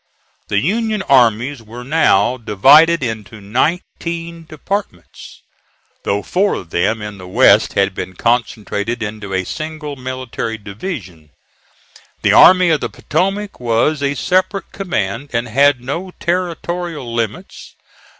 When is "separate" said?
14.15-14.71